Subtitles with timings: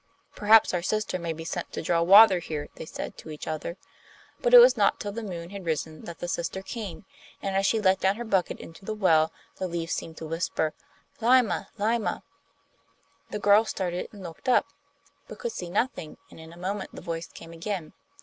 [0.35, 3.77] 'Perhaps our sister may be sent to draw water here,' they said to each other.
[4.41, 7.05] But it was not till the moon had risen that the sister came,
[7.39, 10.73] and as she let down her bucket into the well, the leaves seemed to whisper
[11.21, 11.67] 'Lyma!
[11.77, 12.23] Lyma!'
[13.29, 14.65] The girl started and looked up,
[15.27, 17.93] but could see nothing, and in a moment the voice came again.